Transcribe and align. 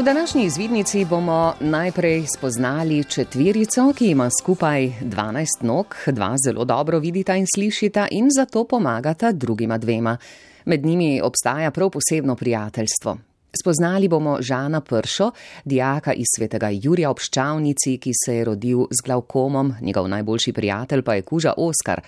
V 0.00 0.02
današnji 0.02 0.44
izvidnici 0.44 1.04
bomo 1.04 1.54
najprej 1.60 2.26
spoznali 2.36 3.04
četverico, 3.04 3.92
ki 3.98 4.10
ima 4.10 4.30
skupaj 4.40 4.92
12 5.02 5.46
nog, 5.60 5.86
dva 6.06 6.36
zelo 6.46 6.64
dobro 6.64 6.98
vidita 6.98 7.36
in 7.36 7.46
slišita 7.54 8.06
in 8.10 8.28
zato 8.36 8.64
pomagata 8.64 9.32
drugima 9.32 9.78
dvema. 9.78 10.16
Med 10.64 10.86
njimi 10.86 11.20
obstaja 11.20 11.70
prav 11.70 11.90
posebno 11.90 12.36
prijateljstvo. 12.36 13.18
Spoznali 13.62 14.08
bomo 14.08 14.36
Žana 14.40 14.80
Pršo, 14.80 15.30
dijaka 15.64 16.12
iz 16.12 16.26
svetega 16.36 16.68
Jurija 16.72 17.10
obščavnici, 17.10 17.98
ki 17.98 18.10
se 18.24 18.36
je 18.36 18.44
rodil 18.44 18.78
z 18.90 19.06
glavkomom, 19.06 19.74
njegov 19.80 20.08
najboljši 20.08 20.52
prijatelj 20.52 21.02
pa 21.02 21.14
je 21.14 21.22
kuža 21.22 21.52
Oskar. 21.56 22.00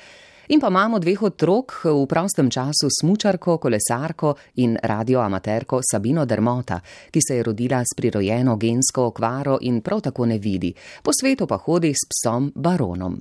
In 0.52 0.60
pa 0.60 0.68
imamo 0.68 0.98
dveh 1.00 1.22
otrok 1.22 1.88
v 1.88 2.04
prostem 2.04 2.50
času 2.52 2.92
smučarko, 2.92 3.56
kolesarko 3.56 4.36
in 4.60 4.76
radioamaterko 4.76 5.80
Sabino 5.80 6.26
Dermota, 6.28 6.76
ki 7.08 7.20
se 7.24 7.38
je 7.38 7.42
rodila 7.42 7.80
s 7.80 7.96
prirojeno 7.96 8.58
gensko 8.60 9.06
okvaro 9.08 9.56
in 9.64 9.80
prav 9.80 10.02
tako 10.04 10.26
ne 10.28 10.36
vidi, 10.36 10.74
po 11.02 11.08
svetu 11.08 11.46
pa 11.48 11.56
hodi 11.56 11.94
s 11.96 12.04
psom 12.04 12.52
baronom. 12.54 13.16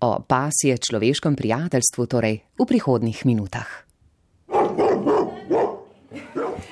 O 0.00 0.10
pasje 0.22 0.78
človeškem 0.78 1.34
prijateljstvu 1.34 2.06
torej 2.06 2.38
v 2.54 2.66
prihodnih 2.70 3.26
minutah. 3.26 3.66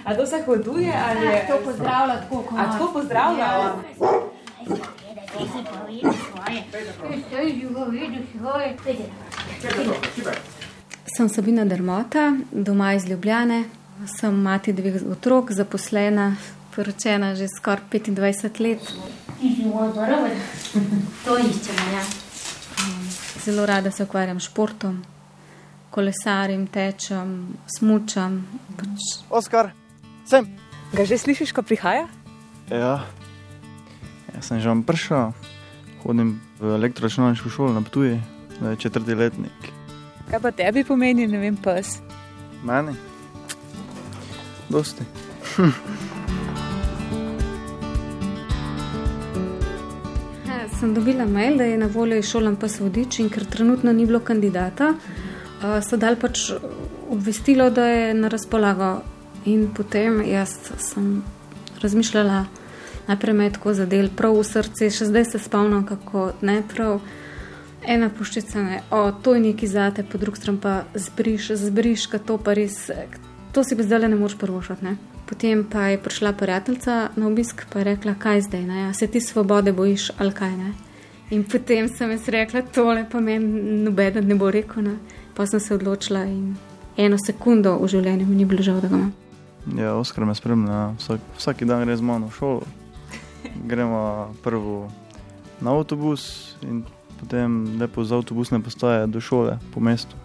A 0.06 0.14
to 0.14 0.26
se 0.26 0.42
hoduje 0.46 0.95
ali 0.95 1.26
je 1.26 1.46
To 1.51 1.59
pozdravlja 1.64 2.23
tako, 2.23 2.42
kot 2.46 2.59
A 2.59 2.70
tako 2.70 2.92
pozdravlja? 2.92 3.74
Sem 11.16 11.28
Sabina 11.28 11.65
Dermota, 11.65 12.37
doma 12.52 12.95
iz 12.95 13.06
Ljubljane. 13.09 13.65
Sem 14.19 14.34
mati 14.34 14.73
dveh 14.77 15.01
otrok, 15.10 15.52
zaposlena, 15.52 16.37
poročena 16.74 17.34
že 17.34 17.48
skoraj 17.48 17.88
25 17.88 18.60
let. 18.60 18.82
To 21.24 21.38
iščemo, 21.38 21.87
ja. 21.93 22.04
Zelo 23.45 23.66
rada 23.66 23.90
se 23.90 24.04
ukvarjam 24.04 24.40
s 24.40 24.51
športom, 24.51 25.01
kolesarim, 25.91 26.66
tečem, 26.66 27.57
smučam. 27.79 28.43
Pač 28.76 29.24
Oskar, 29.30 29.73
sem. 30.29 30.51
Ga 30.93 31.09
že 31.09 31.16
slišiš, 31.18 31.57
ko 31.57 31.65
prihaja? 31.65 32.07
Ja, 32.68 33.07
jaz 34.35 34.52
sem 34.52 34.60
že 34.60 34.68
vam 34.68 34.85
prišel, 34.85 35.32
hodim 36.04 36.37
v 36.60 36.76
elektroračunalniško 36.76 37.48
šolo 37.48 37.73
na 37.73 37.82
Ptuju, 37.82 38.20
je 38.60 38.76
četrti 38.76 39.15
letnik. 39.15 39.73
Kaj 40.30 40.40
pa 40.40 40.51
tebi 40.51 40.85
pomeni, 40.85 41.26
ne 41.26 41.38
vem, 41.38 41.57
pes? 41.57 41.99
Meni? 42.65 42.96
Dosti. 44.68 45.04
Ja, 50.46 50.68
sem 50.79 50.95
dobila 50.95 51.24
mail, 51.26 51.57
da 51.59 51.65
je 51.65 51.79
na 51.79 51.87
voljo 51.87 52.16
izšolan 52.16 52.57
pas 52.57 52.80
vodič 52.80 53.18
in 53.18 53.29
ker 53.29 53.45
trenutno 53.45 53.93
ni 53.93 54.07
bilo 54.07 54.21
kandidata, 54.21 54.93
uh, 54.95 55.79
so 55.82 55.96
dal 55.96 56.16
pač 56.20 56.51
obvestilo, 57.10 57.70
da 57.70 57.87
je 57.87 58.15
na 58.15 58.29
razpolago. 58.29 59.01
In 59.46 59.68
potem 59.74 60.23
jaz 60.26 60.57
sem 60.82 61.23
razmišljala, 61.82 62.45
najprej 63.07 63.35
me 63.35 63.45
je 63.45 63.52
tako 63.52 63.74
zadel, 63.74 64.09
prav 64.16 64.34
v 64.34 64.44
srce, 64.44 64.91
še 64.91 65.06
zdaj 65.06 65.25
se 65.31 65.38
spomnim, 65.38 65.84
kako 65.87 66.32
ne 66.43 66.62
prav. 66.75 67.00
Ena 67.84 68.09
puščica 68.10 68.59
je, 68.59 68.81
o, 68.91 69.12
to 69.12 69.34
je 69.34 69.41
neki 69.41 69.66
zate, 69.66 70.03
po 70.03 70.19
drugi 70.19 70.41
strani 70.41 70.59
pa 70.62 70.84
zbriš, 70.94 71.50
zbriš, 71.60 72.06
ka 72.06 72.19
to 72.19 72.38
pa 72.38 72.55
res, 72.56 72.91
to 73.53 73.65
si 73.65 73.77
pa 73.77 73.82
zdaj 73.82 74.09
ne 74.09 74.16
moreš 74.16 74.38
prvošati. 74.38 74.84
Ne? 74.84 74.97
Potem 75.27 75.65
pa 75.65 75.91
je 75.93 75.99
prišla 76.03 76.32
prijateljica 76.32 77.10
na 77.16 77.27
obisk 77.27 77.66
in 77.75 77.82
rekla, 77.82 78.15
kaj 78.19 78.41
zdaj, 78.41 78.62
ne? 78.62 78.88
a 78.88 78.94
se 78.94 79.06
ti 79.06 79.21
svobode 79.21 79.72
bojiš 79.72 80.10
ali 80.19 80.32
kaj 80.32 80.56
ne. 80.56 80.72
In 81.31 81.44
potem 81.44 81.88
sem 81.88 82.10
jaz 82.10 82.28
rekla, 82.28 82.62
tole 82.62 83.06
pa 83.10 83.21
meni 83.21 83.82
noben 83.82 84.27
ne 84.28 84.34
bo 84.34 84.50
rekel. 84.50 84.82
Ne? 84.82 84.97
Pa 85.34 85.47
sem 85.47 85.60
se 85.60 85.75
odločila 85.75 86.25
in 86.25 86.56
eno 86.97 87.19
sekundo 87.19 87.76
v 87.78 87.88
življenju 87.88 88.26
mi 88.26 88.36
ni 88.36 88.44
bilo 88.44 88.62
žal, 88.62 88.81
da 88.81 88.88
ga 88.88 88.97
imam. 88.97 89.12
Ja, 89.75 89.97
Oskar 89.98 90.25
me 90.25 90.34
spremlja, 90.34 90.94
vsak, 91.00 91.20
vsak 91.38 91.65
dan 91.66 91.82
gre 91.84 91.97
z 91.97 92.06
mano 92.06 92.31
v 92.31 92.38
šolo. 92.38 92.62
Gremo 93.66 94.34
prvo 94.42 94.86
na 95.60 95.75
avtobus 95.75 96.54
in 96.62 96.84
potem 97.21 97.78
lepo 97.81 98.04
z 98.04 98.12
avtobusne 98.12 98.60
postaje 98.60 99.06
do 99.06 99.21
šole 99.21 99.59
po 99.75 99.81
mestu. 99.81 100.16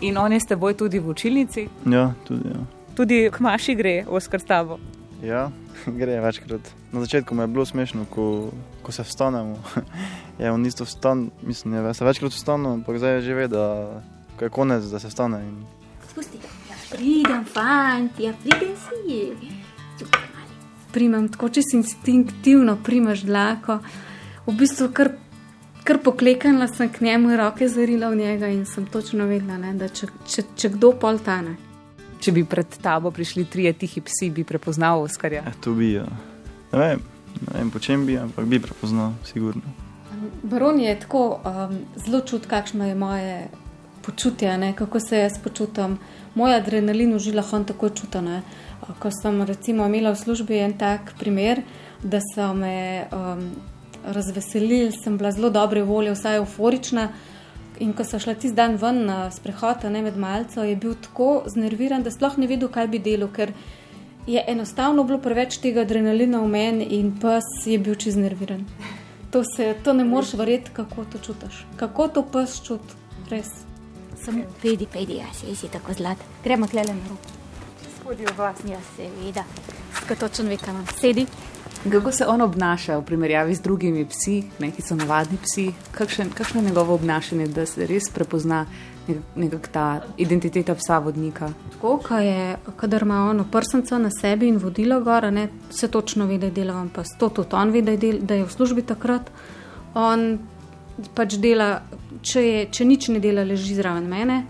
In 0.00 0.16
on 0.18 0.32
je 0.32 0.40
s 0.40 0.46
teboj 0.46 0.74
tudi 0.74 0.98
v 0.98 1.08
učilnici, 1.08 1.68
Ja, 1.86 2.12
tudi. 2.24 2.48
Ja. 2.48 2.60
tudi 2.94 3.30
k 3.30 3.40
maši 3.40 3.74
gre, 3.74 4.04
Oskar 4.08 4.40
s 4.40 4.44
tabo. 4.44 4.78
Ja, 5.22 5.50
gre 5.98 6.20
večkrat. 6.20 6.60
Na 6.92 7.00
začetku 7.00 7.34
mi 7.34 7.42
je 7.42 7.46
bilo 7.46 7.64
smešno, 7.66 8.04
ko, 8.10 8.50
ko 8.82 8.92
se 8.92 9.02
vstanemo. 9.02 9.58
Je 10.40 10.50
on 10.52 10.66
isto 10.66 10.84
vstan, 10.84 11.30
mislim, 11.42 11.74
je 11.74 11.94
se 11.94 12.04
večkrat 12.04 12.32
vstanemo, 12.32 12.70
ampak 12.78 12.98
zdaj 12.98 13.14
je 13.14 13.20
že 13.22 13.34
ve, 13.34 13.48
da 13.48 13.64
ko 14.38 14.44
je 14.44 14.50
konec, 14.50 14.84
da 14.84 14.98
se 14.98 15.08
vstane. 15.08 15.42
In 15.42 15.66
Spusti. 16.10 16.38
Ja, 16.70 16.76
pridem, 16.90 17.44
fanti, 17.44 18.22
ja, 18.22 18.32
pridem 18.42 18.74
si. 18.78 19.34
Primem 20.92 21.28
tako 21.28 21.48
čisto 21.48 21.76
instinktivno, 21.76 22.78
primaš 22.84 23.20
dlako. 23.20 23.78
V 24.46 24.54
bistvu 24.56 24.88
kar, 24.92 25.10
kar 25.88 25.98
pokleknila 26.04 26.68
sem 26.68 26.90
k 26.92 27.00
njemu, 27.00 27.36
roke 27.36 27.68
zarila 27.68 28.10
v 28.10 28.16
njega 28.16 28.48
in 28.52 28.66
sem 28.66 28.86
točno 28.86 29.24
vedela, 29.26 29.56
ne, 29.58 29.72
da 29.74 29.88
če, 29.88 30.10
če, 30.28 30.42
če 30.56 30.70
kdo 30.76 30.92
pol 31.00 31.20
tane. 31.24 31.54
Če 32.20 32.34
bi 32.36 32.42
pred 32.44 32.76
tabo 32.82 33.08
prišli 33.14 33.46
trije 33.48 33.72
tihi 33.72 34.02
psi, 34.04 34.28
bi 34.34 34.44
prepoznal 34.44 35.06
Oskarja. 35.06 35.46
eh, 35.46 35.56
to 35.64 35.72
bi, 35.72 35.94
ja. 35.94 36.04
ne 36.72 36.78
vem, 36.78 37.04
ne 37.46 37.54
vem 37.54 37.70
po 37.70 37.80
čem 37.80 38.04
bi, 38.06 38.18
ampak 38.20 38.44
bi 38.50 38.60
prepoznal, 38.60 39.14
sigurno. 39.24 39.62
Baron 40.42 40.80
je 40.80 40.92
tako 41.00 41.22
um, 41.38 41.78
zelo 41.96 42.20
čut, 42.20 42.46
kakšno 42.50 42.88
je 42.88 42.94
moje 42.94 43.48
počutje, 44.04 44.58
ne, 44.58 44.74
kako 44.76 45.00
se 45.00 45.18
jaz 45.18 45.38
počutim. 45.42 45.96
Moj 46.34 46.58
adrenalin 46.58 47.14
v 47.14 47.22
žilah 47.22 47.52
on 47.52 47.64
tako 47.64 47.88
čuti. 47.88 48.20
ne. 48.20 48.42
Ko 48.98 49.10
sem 49.10 49.42
recimo 49.42 49.86
imela 49.86 50.12
v 50.12 50.20
službi 50.20 50.58
en 50.58 50.76
tak 50.78 51.14
primer, 51.18 51.62
da 52.02 52.20
so 52.34 52.52
me 52.54 53.06
um, 53.12 53.50
razveselili, 54.12 54.92
sem 54.92 55.18
bila 55.18 55.32
zelo 55.32 55.50
dobre 55.50 55.82
volje, 55.82 56.12
vsaj 56.12 56.36
euforična. 56.42 57.08
In 57.80 57.92
ko 57.94 58.04
so 58.04 58.18
šla 58.18 58.34
tisti 58.34 58.56
dan 58.56 58.76
ven 58.76 59.04
na 59.06 59.30
sprehod, 59.30 59.84
a 59.84 59.90
ne 59.90 60.02
med 60.02 60.16
malco, 60.18 60.64
je 60.66 60.76
bil 60.76 60.96
tako 60.98 61.44
znerviran, 61.46 62.02
da 62.02 62.10
sploh 62.10 62.38
ne 62.38 62.48
vedel, 62.50 62.70
kaj 62.74 62.88
bi 62.90 62.98
delal, 62.98 63.30
ker 63.30 63.52
je 64.26 64.44
enostavno 64.48 65.04
bilo 65.04 65.20
preveč 65.22 65.60
tega 65.62 65.84
adrenalina 65.86 66.40
v 66.42 66.48
meni 66.52 66.88
in 66.98 67.14
pes 67.20 67.46
je 67.66 67.78
bil 67.78 67.94
čez 67.94 68.16
nerviran. 68.16 68.66
To, 69.30 69.44
se, 69.44 69.74
to 69.84 69.92
ne 69.92 70.04
moreš 70.04 70.34
verjeti, 70.34 70.70
kako 70.74 71.04
to 71.12 71.18
čutiš. 71.18 71.64
Kako 71.76 72.08
to 72.08 72.22
pes 72.32 72.58
čuti, 72.64 72.98
res. 73.30 73.52
Samo 74.24 74.42
pedi, 74.62 74.86
pedi, 74.92 75.20
ja, 75.22 75.28
si, 75.34 75.54
si 75.56 75.68
tako 75.68 75.94
zlat. 75.94 76.18
Gremo 76.44 76.66
tlele 76.66 76.94
na 76.94 77.12
rok. 77.12 77.28
Spodaj 78.00 78.26
v 78.26 78.38
vas. 78.38 78.64
Ja, 78.66 78.80
seveda. 78.96 79.44
Ko 80.08 80.16
točno 80.16 80.48
ve, 80.48 80.56
kam 80.56 80.74
imam. 80.74 80.86
Sedi. 81.00 81.26
Kako 81.84 82.12
se 82.12 82.26
on 82.26 82.40
obnaša 82.42 82.98
v 82.98 83.04
primerjavi 83.04 83.54
z 83.54 83.62
drugimi 83.62 84.04
psi, 84.04 84.42
ne, 84.58 84.70
ki 84.74 84.82
so 84.82 84.96
navadni 84.98 85.38
psi? 85.42 85.70
Kakšen, 85.94 86.30
kakšno 86.34 86.60
je 86.60 86.66
njegovo 86.66 86.94
obnašanje, 86.94 87.46
da 87.46 87.66
se 87.66 87.86
res 87.86 88.10
prepozna 88.14 88.64
nekak, 89.08 89.22
nekak 89.36 89.68
ta 89.72 90.00
identiteta 90.18 90.74
psa 90.74 90.98
vodnika? 90.98 91.52
Tako, 91.72 91.96
ko 92.08 92.18
je, 92.18 92.56
kadar 92.76 93.02
ima 93.02 93.22
on 93.30 93.44
prsnico 93.52 93.98
na 93.98 94.10
sebi 94.10 94.48
in 94.48 94.58
vodilo 94.58 95.00
gor, 95.00 95.32
ne, 95.32 95.48
se 95.70 95.88
točno 95.88 96.26
ve, 96.26 96.38
da 96.38 96.46
je 96.46 96.58
delovan 96.58 96.88
pas. 96.88 97.08
To 97.18 97.28
tudi 97.28 97.54
on 97.54 97.70
ve, 97.70 97.82
da 97.82 97.94
je, 97.94 97.96
del, 97.96 98.20
da 98.20 98.34
je 98.34 98.44
v 98.44 98.52
službi 98.52 98.82
takrat. 98.82 99.30
On 99.94 100.38
pač 101.14 101.38
dela, 101.38 101.82
če, 102.22 102.42
je, 102.42 102.64
če 102.74 102.84
nič 102.84 103.08
ne 103.14 103.20
dela, 103.22 103.46
leži 103.46 103.78
zraven 103.78 104.08
mene. 104.10 104.44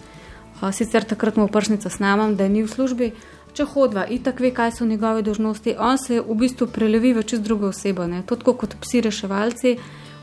Sicer 0.72 1.05
takrat 1.05 1.37
mu 1.37 1.47
prsnica 1.47 1.91
snamam, 1.91 2.34
da 2.37 2.49
ni 2.49 2.65
v 2.65 2.72
službi. 2.72 3.12
Če 3.58 3.64
hodva, 3.66 4.04
itak 4.06 4.38
ve, 4.38 4.52
kaj 4.54 4.76
so 4.76 4.86
njegove 4.86 5.24
dožnosti, 5.26 5.72
on 5.82 5.98
se 5.98 6.20
v 6.22 6.34
bistvu 6.38 6.69
prelevi 6.70 7.10
v 7.16 7.24
čez 7.26 7.41
drugo 7.42 7.72
osebo. 7.72 8.04
Ne? 8.06 8.21
To 8.22 8.36
tako 8.38 8.54
kot 8.54 8.77
psi 8.78 9.00
reševalci 9.03 9.72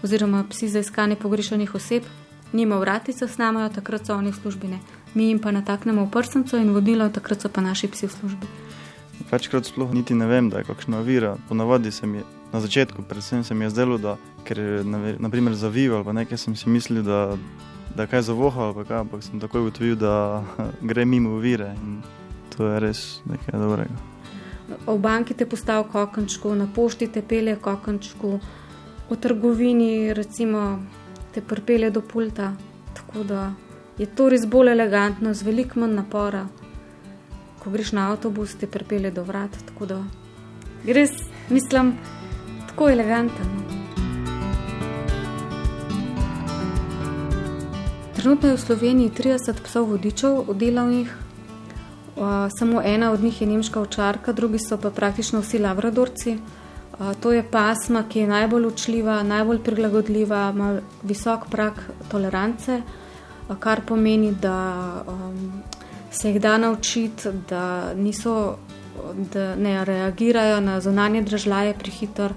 oziroma 0.07 0.45
psi 0.47 0.69
za 0.71 0.79
iskanje 0.79 1.17
pogrešanih 1.19 1.75
oseb. 1.75 2.07
Nima 2.55 2.79
vratica 2.79 3.27
s 3.27 3.35
nami, 3.37 3.67
takrat 3.75 4.07
so 4.07 4.15
oni 4.15 4.31
v 4.31 4.39
službi. 4.39 4.71
Ne? 4.71 4.79
Mi 5.19 5.27
jim 5.27 5.43
pa 5.43 5.51
nataknemo 5.51 6.07
v 6.07 6.13
prsnico 6.15 6.55
in 6.55 6.71
vodilo, 6.71 7.09
takrat 7.11 7.43
so 7.43 7.51
pa 7.51 7.59
naši 7.59 7.91
psi 7.91 8.07
v 8.07 8.15
službi. 8.15 8.53
Večkrat 9.27 9.67
sploh 9.67 9.91
niti 9.91 10.15
ne 10.15 10.31
vem, 10.31 10.47
da 10.47 10.63
je 10.63 10.71
kakšna 10.71 11.03
ovira. 11.03 11.35
Ponavadi 11.51 11.91
se 11.91 12.07
mi 12.07 12.23
na 12.55 12.63
začetku, 12.63 13.03
predvsem 13.03 13.43
se 13.43 13.51
mi 13.51 13.67
je 13.67 13.75
zdelo, 13.75 13.97
da 13.97 14.15
ker 14.47 14.59
je 14.59 14.83
na- 14.83 15.19
naprimer 15.19 15.59
zavival 15.59 16.07
pa 16.07 16.15
nekaj, 16.15 16.37
sem 16.37 16.55
si 16.55 16.69
mislil, 16.69 17.03
da, 17.03 17.35
da 17.95 18.07
kaj 18.07 18.31
zavohal, 18.31 18.71
pa 18.71 18.87
kaj, 18.87 18.97
ampak 19.03 19.27
sem 19.27 19.43
takoj 19.43 19.67
ugotovil, 19.67 19.99
da 19.99 20.39
gre 20.89 21.03
mimo 21.03 21.35
ovire 21.35 21.75
in 21.83 21.99
to 22.57 22.67
je 22.67 22.79
res 22.79 23.01
nekaj 23.25 23.59
dobrega. 23.59 23.95
V 24.87 24.97
banki 24.97 25.33
te 25.33 25.45
postavi 25.45 25.89
kokončku, 25.91 26.55
na 26.55 26.67
pošti 26.75 27.07
te 27.07 27.21
pelje 27.21 27.55
kokončku, 27.61 28.39
v 29.09 29.17
trgovini 29.21 30.13
recimo 30.13 30.79
te 31.33 31.41
pripelje 31.41 31.91
do 31.91 32.01
pulta. 32.01 32.53
Tako 32.95 33.23
da 33.23 33.53
je 33.97 34.05
to 34.05 34.29
res 34.29 34.45
bolj 34.45 34.71
elegantno, 34.71 35.33
z 35.33 35.43
veliko 35.43 35.79
manj 35.79 35.95
napora. 35.95 36.47
Ko 37.59 37.69
greš 37.69 37.91
na 37.91 38.09
avtobus, 38.11 38.57
te 38.57 38.67
pripelje 38.67 39.11
do 39.11 39.23
vrat. 39.23 39.53
Tako 39.69 39.85
da 39.85 40.01
res 40.85 41.13
Mislim, 41.49 41.93
tako 42.67 42.89
eleganten. 42.89 43.45
Trenutno 48.15 48.49
je 48.49 48.55
v 48.55 48.59
Sloveniji 48.59 49.11
30 49.17 49.61
psov 49.63 49.85
vodičev 49.85 50.53
delavnih, 50.53 51.17
uh, 51.19 51.24
samo 52.57 52.81
ena 52.81 53.11
od 53.11 53.23
njih 53.23 53.41
je 53.41 53.47
nemška 53.47 53.81
očarka, 53.81 54.33
drugi 54.33 54.59
so 54.59 54.77
pa 54.77 54.89
praktično 54.89 55.39
vsi 55.39 55.59
labradorci. 55.59 56.37
Uh, 56.99 57.13
to 57.19 57.31
je 57.31 57.43
pasma, 57.43 58.03
ki 58.09 58.19
je 58.19 58.27
najbolj 58.27 58.65
učljiva, 58.65 59.23
najbolj 59.23 59.59
prilagodljiva, 59.63 60.51
ima 60.55 60.79
visok 61.03 61.49
prak 61.51 61.81
tolerance, 62.11 62.81
uh, 63.49 63.55
kar 63.59 63.81
pomeni, 63.87 64.31
da 64.31 65.03
um, 65.07 65.63
se 66.11 66.31
jih 66.31 66.41
da 66.41 66.57
naučiti, 66.57 67.29
da, 67.49 67.93
niso, 67.93 68.55
da 69.33 69.55
ne 69.55 69.85
reagirajo 69.85 70.61
na 70.61 70.79
zunanje 70.81 71.21
držaje 71.21 71.73
prehiter, 71.73 72.33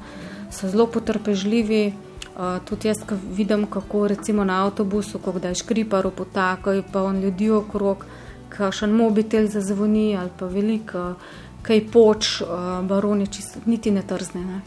so 0.50 0.68
zelo 0.68 0.86
potrpežljivi. 0.86 1.92
Uh, 2.38 2.58
tudi 2.64 2.88
jaz, 2.88 2.98
ko 3.06 3.14
vidim, 3.36 3.66
kako 3.66 4.08
recimo 4.08 4.44
na 4.44 4.64
avtobusu, 4.64 5.18
ko 5.18 5.32
kdaj 5.32 5.54
škripar 5.54 6.10
potakajo, 6.10 6.82
pa 6.92 7.02
on 7.02 7.20
ljudi 7.20 7.50
okrog, 7.50 8.04
kakšen 8.48 8.92
mobitel 8.92 9.48
zazvoni 9.48 10.16
ali 10.16 10.30
pa 10.38 10.46
veliko, 10.46 11.14
kaj 11.62 11.84
poč, 11.92 12.40
uh, 12.40 12.48
baroni 12.86 13.26
čisto 13.26 13.60
niti 13.66 13.90
ne 13.90 14.02
trzne. 14.02 14.44
Ne. 14.44 14.60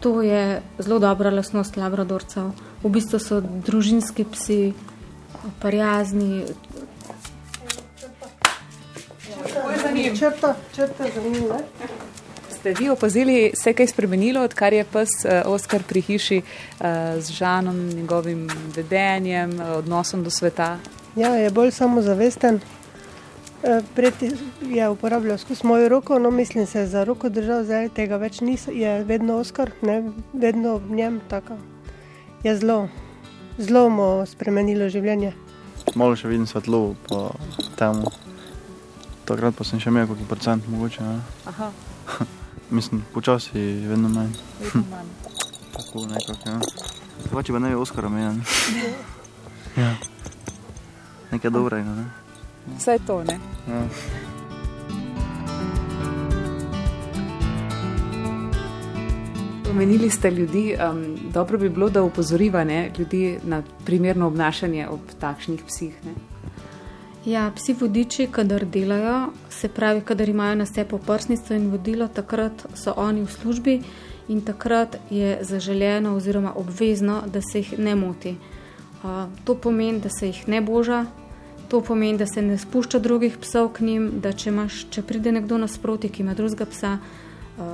To 0.00 0.22
je 0.22 0.62
zelo 0.78 0.98
dobra 0.98 1.30
lasnost 1.30 1.76
labradorcev. 1.76 2.52
V 2.82 2.88
bistvu 2.88 3.18
so 3.20 3.40
družinski 3.40 4.24
psi, 4.24 4.72
prijazni, 5.60 6.44
Črta, 10.18 10.54
črta 10.74 11.04
za 11.14 11.20
njim. 11.20 11.44
Ste 12.50 12.74
vi 12.78 12.88
opazili, 12.90 13.52
se 13.54 13.70
je 13.70 13.74
kaj 13.74 13.86
spremenilo, 13.86 14.42
odkar 14.42 14.72
je 14.72 14.84
pes 14.84 15.08
Oskar 15.44 15.82
pri 15.88 16.00
hiši 16.00 16.42
z 17.18 17.32
Žanom, 17.32 17.88
njegovim 17.88 18.48
vedenjem, 18.76 19.60
odnosom 19.60 20.24
do 20.24 20.30
sveta? 20.30 20.78
Ja, 21.16 21.34
je 21.34 21.50
bolj 21.50 21.70
samozavesten. 21.70 22.60
Pred 23.94 24.14
je 24.60 24.88
uporabljal 24.88 25.38
skozi 25.38 25.66
mojo 25.66 25.88
roko, 25.88 26.18
no 26.18 26.30
mislim 26.30 26.66
se 26.66 26.86
za 26.86 27.04
roko 27.04 27.28
držal, 27.28 27.64
zdaj 27.64 27.88
tega 27.92 28.16
več 28.16 28.40
ni, 28.40 28.56
je 28.72 29.04
vedno 29.04 29.36
Oskar, 29.36 29.70
ne, 29.82 30.12
vedno 30.32 30.76
v 30.76 30.96
njem 30.96 31.20
tako. 31.28 31.58
Je 32.42 32.56
zelo, 32.56 32.88
zelo 33.58 33.88
mu 33.92 34.06
spremenilo 34.26 34.88
življenje. 34.88 35.34
Malo 35.94 36.16
še 36.16 36.30
vidim 36.30 36.46
svetlo 36.48 36.94
po 37.08 37.34
temu. 37.76 38.08
Takrat 39.28 39.54
pa 39.58 39.64
sem 39.68 39.80
še 39.82 39.92
imel 39.92 40.08
kakšen 40.08 40.30
procent, 40.30 40.68
mogoče. 40.70 41.04
Aha. 41.52 41.68
Mislim, 42.76 43.04
počasi 43.12 43.60
vedno 43.90 44.08
manj. 44.08 44.32
Vedno 44.62 44.86
manj. 44.94 45.12
Tako 45.76 46.06
nekako, 46.08 46.48
ja. 46.48 46.58
Pa 47.28 47.58
ne 47.58 47.68
bi 47.68 47.74
Oskara 47.76 48.08
imel. 48.08 48.40
ja. 49.82 49.92
Nekaj 51.30 51.50
dobrega, 51.52 51.92
ne? 52.00 52.19
Vse 52.78 52.98
to, 53.06 53.24
ne? 53.24 53.38
Ja. 53.68 53.86
Omenili 59.70 60.10
ste 60.10 60.30
ljudi, 60.30 60.76
um, 60.90 61.16
dobro 61.32 61.58
bi 61.58 61.68
bilo, 61.68 61.90
da 61.90 62.02
upozoriva 62.02 62.64
ne, 62.64 62.92
ljudi 62.98 63.38
na 63.42 63.62
primerno 63.84 64.26
obnašanje 64.26 64.88
ob 64.88 65.00
takšnih 65.20 65.62
psih. 65.64 65.94
Ne? 66.04 66.12
Ja, 67.24 67.52
psi 67.56 67.72
vodiči, 67.80 68.26
kadar 68.32 68.64
delajo, 68.64 69.28
se 69.50 69.68
pravi, 69.68 70.00
kadar 70.00 70.28
imajo 70.28 70.54
na 70.54 70.66
sebi 70.66 70.94
oprsnico 70.94 71.54
in 71.54 71.70
vodilo, 71.70 72.08
takrat 72.08 72.66
so 72.74 72.94
oni 72.96 73.22
v 73.22 73.32
službi 73.32 73.82
in 74.28 74.40
takrat 74.40 74.96
je 75.10 75.38
zaželjeno 75.42 76.16
oziroma 76.16 76.52
obvezno, 76.56 77.22
da 77.26 77.40
se 77.40 77.58
jih 77.58 77.78
ne 77.78 77.94
moti. 77.94 78.36
Uh, 79.02 79.28
to 79.44 79.54
pomeni, 79.54 80.00
da 80.00 80.08
se 80.08 80.26
jih 80.26 80.48
ne 80.48 80.60
boža, 80.60 81.04
to 81.70 81.80
pomeni, 81.80 82.18
da 82.18 82.26
se 82.26 82.42
ne 82.42 82.58
spušča 82.58 82.98
drugih 82.98 83.38
psov 83.38 83.68
k 83.72 83.86
njim, 83.86 84.10
da 84.22 84.32
če, 84.32 84.50
imaš, 84.50 84.84
če 84.90 85.02
pride 85.06 85.32
nekdo 85.32 85.58
nasproti, 85.58 86.10
ki 86.10 86.24
ima 86.24 86.34
drugega 86.34 86.66
psa, 86.66 86.96
uh, 86.98 87.64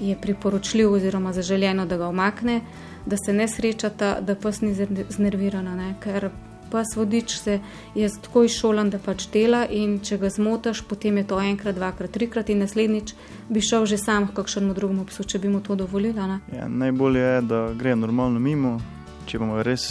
je 0.00 0.16
priporočljiv 0.22 0.92
oziroma 0.92 1.32
zaželjeno, 1.32 1.86
da 1.86 1.98
ga 1.98 2.08
omakne, 2.08 2.60
da 3.06 3.16
se 3.18 3.32
ne 3.32 3.48
srečata, 3.48 4.14
da 4.20 4.34
pes 4.38 4.60
ni 4.62 4.74
znerviran, 5.10 5.70
ker 6.00 6.30
pes 6.72 6.94
vodič 6.96 7.36
se 7.36 7.58
je 7.94 8.08
tako 8.22 8.44
izšolan, 8.48 8.90
da 8.90 8.98
pač 9.02 9.26
dela 9.32 9.64
in 9.68 9.98
če 10.00 10.18
ga 10.22 10.30
zmotaš, 10.32 10.84
potem 10.88 11.18
je 11.20 11.26
to 11.28 11.40
enkrat, 11.40 11.76
dvakrat, 11.76 12.14
trikrat 12.14 12.52
in 12.52 12.62
naslednjič 12.64 13.14
bi 13.48 13.60
šel 13.60 13.86
že 13.86 13.98
sam 14.00 14.28
k 14.28 14.36
kakšnemu 14.38 14.74
drugemu 14.74 15.04
psu, 15.10 15.26
če 15.28 15.42
bi 15.42 15.52
mu 15.52 15.60
to 15.60 15.76
dovolila. 15.76 16.38
Ja, 16.54 16.68
najbolje 16.68 17.20
je, 17.20 17.42
da 17.42 17.64
gre 17.76 17.96
normalno 17.96 18.40
mimo, 18.40 18.78
če 19.26 19.36
imamo 19.36 19.62
res, 19.62 19.84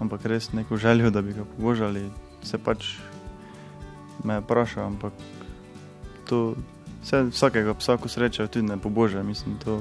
ampak 0.00 0.26
res 0.26 0.52
neko 0.52 0.76
željo, 0.76 1.10
da 1.10 1.22
bi 1.22 1.32
ga 1.38 1.46
pobožali, 1.56 2.04
se 2.42 2.58
pač 2.58 2.96
me 4.24 4.40
vpraša, 4.40 4.84
ampak 4.86 5.12
to 6.28 6.54
vse, 7.02 7.22
vsakega 7.30 7.74
psa, 7.74 7.96
ko 7.96 8.08
sreča, 8.08 8.46
tudi 8.46 8.66
ne 8.66 8.76
poboža, 8.76 9.22
mislim, 9.22 9.58
to. 9.64 9.80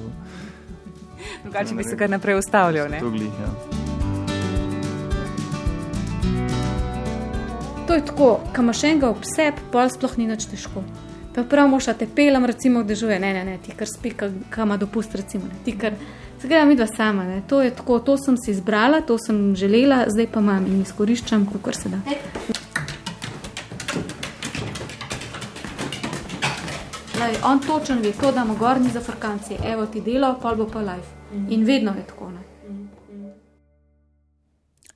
Drugače 1.44 1.76
bi 1.76 1.84
se 1.84 1.98
kar 1.98 2.10
naprej 2.10 2.40
ustavljal, 2.40 2.90
ne? 2.90 3.00
To 3.00 3.10
glih, 3.10 3.34
ja. 3.42 3.52
To 7.88 7.94
je 7.94 8.06
tako, 8.06 8.40
kam 8.54 8.66
imaš 8.66 8.84
enega 8.84 9.10
ob 9.10 9.24
sebi, 9.26 9.62
pol 9.72 9.90
sploh 9.90 10.18
ni 10.18 10.28
nič 10.30 10.46
težko. 10.46 10.84
Pa 11.36 11.44
prav 11.44 11.70
moša 11.70 11.94
te 11.98 12.08
pelem, 12.16 12.46
recimo, 12.46 12.84
da 12.84 12.96
žuje, 12.96 13.20
ne, 13.20 13.34
ne, 13.34 13.44
ne, 13.46 13.58
ti 13.66 13.74
kar 13.78 13.88
spi, 13.90 14.12
kam 14.14 14.68
ima 14.68 14.78
dopust, 14.78 15.16
recimo, 15.16 15.50
ne, 15.50 15.58
ti 15.66 15.74
kar, 15.78 15.96
gremo 16.48 16.66
mi 16.66 16.76
dva 16.76 16.88
sama, 16.88 17.24
ne, 17.24 17.42
to 17.48 17.62
je 17.62 17.72
tako, 17.76 18.00
to 18.00 18.18
sem 18.18 18.38
si 18.38 18.52
izbrala, 18.52 19.02
to 19.02 19.18
sem 19.18 19.56
želela, 19.56 20.06
zdaj 20.08 20.28
pa 20.32 20.40
imam 20.40 20.66
in 20.66 20.82
izkoriščam, 20.82 21.46
kakor 21.52 21.76
se 21.76 21.90
da. 21.90 22.00
Lej, 27.20 27.36
on 27.44 27.60
točen 27.60 28.00
ve, 28.00 28.12
to 28.12 28.32
damo 28.32 28.56
gor, 28.56 28.82
ni 28.82 28.90
za 28.90 29.02
frkanci, 29.02 29.58
evo 29.66 29.86
ti 29.86 30.02
delo, 30.02 30.36
pol 30.42 30.56
bo 30.56 30.70
pa 30.74 30.80
live. 30.80 31.08
In 31.50 31.66
vedno 31.66 31.92
je 31.98 32.08
tako, 32.08 32.32
ne. 32.32 32.59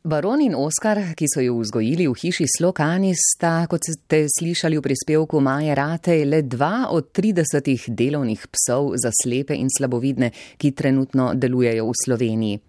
Baron 0.06 0.42
in 0.42 0.52
Oskar, 0.52 1.00
ki 1.16 1.30
so 1.32 1.40
jo 1.40 1.54
vzgojili 1.62 2.10
v 2.12 2.16
hiši 2.20 2.44
Slokani, 2.58 3.14
sta, 3.16 3.64
kot 3.72 3.86
ste 3.88 4.26
slišali 4.28 4.76
v 4.76 4.84
prispevku 4.84 5.40
Maje 5.40 5.72
Ratej, 5.80 6.26
le 6.28 6.42
dva 6.44 6.90
od 6.92 7.16
30 7.16 7.88
delovnih 7.88 8.44
psov 8.52 8.98
za 9.00 9.14
slepe 9.16 9.56
in 9.56 9.72
slabovidne, 9.72 10.34
ki 10.60 10.74
trenutno 10.76 11.32
delujejo 11.40 11.88
v 11.88 11.96
Sloveniji. 12.04 12.60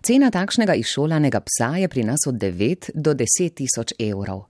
Cena 0.00 0.30
takšnega 0.32 0.72
izšolanega 0.80 1.44
psa 1.44 1.74
je 1.84 1.88
pri 1.92 2.06
nas 2.08 2.24
od 2.24 2.40
9 2.40 2.96
do 2.96 3.12
10 3.12 3.60
tisoč 3.60 3.92
evrov. 4.00 4.38